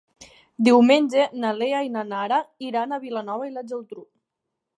[0.67, 4.05] Diumenge na Lea i na Nara iran a Vilanova i la Geltrú.